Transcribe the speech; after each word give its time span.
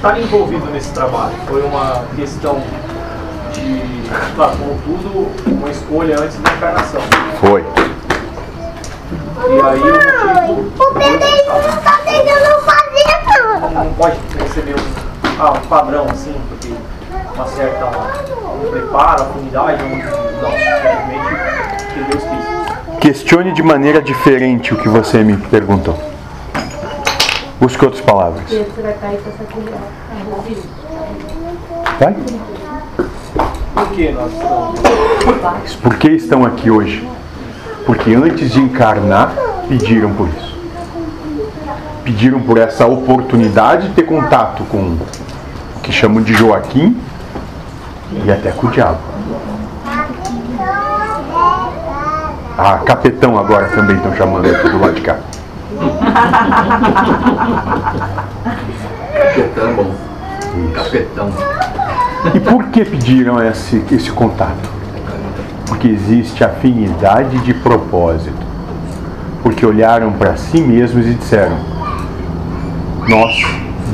estar 0.00 0.18
envolvido 0.18 0.64
nesse 0.70 0.90
trabalho? 0.92 1.34
Foi 1.46 1.62
uma 1.62 2.04
questão 2.16 2.58
de, 3.52 3.82
claro, 4.34 4.56
como 4.56 4.80
tudo, 4.80 5.30
uma 5.46 5.70
escolha 5.70 6.18
antes 6.18 6.38
da 6.38 6.52
encarnação. 6.52 7.02
Foi. 7.38 7.62
E 9.46 9.60
aí 9.60 9.80
o 9.80 9.92
motivo. 9.92 10.72
O 10.78 10.94
Pedrinho 10.94 11.44
não 11.46 11.76
tá 11.82 12.00
tentando 12.06 12.62
fazer 12.62 13.26
nada. 13.26 13.68
Não 13.68 13.92
pode 13.92 14.16
receber 14.38 14.74
um, 14.74 15.38
ah, 15.38 15.52
um 15.52 15.66
padrão 15.66 16.06
assim, 16.10 16.34
porque 16.48 16.74
uma 17.34 17.46
certa 17.46 17.86
um 17.86 18.70
preparo, 18.70 19.22
afinidade, 19.22 19.82
não, 19.82 19.90
não, 19.90 20.50
simplesmente 20.50 21.84
que 21.92 22.02
Deus 22.04 22.24
quis. 22.24 22.98
Questione 23.00 23.52
de 23.52 23.62
maneira 23.62 24.00
diferente 24.00 24.72
o 24.72 24.78
que 24.78 24.88
você 24.88 25.22
me 25.22 25.36
perguntou. 25.36 26.09
Busque 27.60 27.84
outras 27.84 28.02
palavras. 28.02 28.42
Vai? 32.00 32.16
Por 33.74 33.88
que 33.90 34.12
nós 34.12 34.32
estamos. 34.32 35.74
Por 35.82 35.96
que 35.96 36.08
estão 36.08 36.46
aqui 36.46 36.70
hoje? 36.70 37.06
Porque 37.84 38.14
antes 38.14 38.50
de 38.52 38.60
encarnar, 38.60 39.34
pediram 39.68 40.14
por 40.14 40.26
isso. 40.28 40.56
Pediram 42.02 42.40
por 42.40 42.56
essa 42.56 42.86
oportunidade 42.86 43.88
de 43.88 43.94
ter 43.94 44.04
contato 44.04 44.64
com 44.64 44.78
o 44.78 45.80
que 45.82 45.92
chamam 45.92 46.22
de 46.22 46.32
Joaquim 46.32 46.96
e 48.24 48.32
até 48.32 48.52
com 48.52 48.68
o 48.68 48.70
diabo. 48.70 48.98
Ah, 52.56 52.78
capetão 52.86 53.38
agora 53.38 53.68
também 53.68 53.96
estão 53.96 54.14
chamando 54.16 54.46
aqui 54.46 54.68
do 54.68 54.80
lado 54.80 54.94
de 54.94 55.02
cá. 55.02 55.18
Capetão, 59.12 59.74
bom. 59.74 59.94
Capetão. 60.74 61.30
E 62.34 62.40
por 62.40 62.64
que 62.66 62.84
pediram 62.84 63.42
esse, 63.42 63.82
esse 63.90 64.10
contato? 64.10 64.68
Porque 65.66 65.88
existe 65.88 66.44
afinidade 66.44 67.38
de 67.38 67.54
propósito. 67.54 68.50
Porque 69.42 69.64
olharam 69.64 70.12
para 70.12 70.36
si 70.36 70.60
mesmos 70.60 71.06
e 71.06 71.14
disseram: 71.14 71.56
Nós 73.08 73.42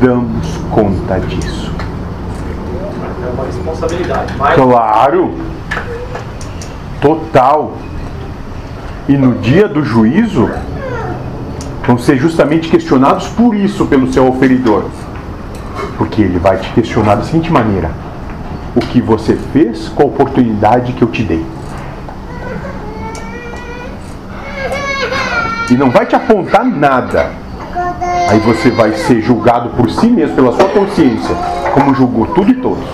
damos 0.00 0.56
conta 0.70 1.20
disso. 1.20 1.72
É 3.22 3.30
uma 3.30 3.44
responsabilidade. 3.44 4.34
Mas 4.38 4.54
Claro! 4.54 5.34
Total! 7.00 7.76
E 9.06 9.16
no 9.16 9.34
dia 9.34 9.68
do 9.68 9.84
juízo, 9.84 10.48
vão 11.86 11.98
ser 11.98 12.16
justamente 12.16 12.68
questionados 12.68 13.28
por 13.28 13.54
isso 13.54 13.86
pelo 13.86 14.12
seu 14.12 14.26
oferidor. 14.26 14.84
Porque 15.98 16.22
ele 16.22 16.38
vai 16.38 16.58
te 16.58 16.72
questionar 16.72 17.16
da 17.16 17.22
seguinte 17.22 17.52
maneira: 17.52 17.90
O 18.74 18.80
que 18.80 19.00
você 19.00 19.36
fez 19.52 19.88
com 19.88 20.02
a 20.02 20.06
oportunidade 20.06 20.92
que 20.92 21.02
eu 21.02 21.08
te 21.08 21.22
dei? 21.22 21.44
E 25.70 25.74
não 25.74 25.90
vai 25.90 26.06
te 26.06 26.14
apontar 26.14 26.64
nada. 26.64 27.30
Aí 28.28 28.38
você 28.40 28.70
vai 28.70 28.92
ser 28.92 29.20
julgado 29.20 29.70
por 29.70 29.90
si 29.90 30.06
mesmo, 30.06 30.34
pela 30.34 30.52
sua 30.52 30.68
consciência, 30.68 31.34
como 31.72 31.94
julgou 31.94 32.26
tudo 32.26 32.50
e 32.50 32.54
todos. 32.54 32.84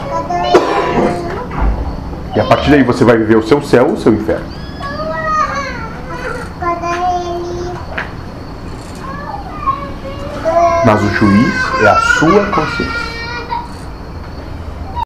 E 2.35 2.41
a 2.41 2.45
partir 2.45 2.71
daí 2.71 2.83
você 2.83 3.05
vai 3.05 3.17
viver 3.17 3.37
o 3.37 3.43
seu 3.43 3.63
céu 3.63 3.87
o 3.87 3.97
seu 3.97 4.13
inferno. 4.13 4.59
Mas 10.84 11.03
o 11.03 11.09
juiz 11.11 11.55
é 11.83 11.89
a 11.89 11.97
sua 11.98 12.47
consciência. 12.47 13.00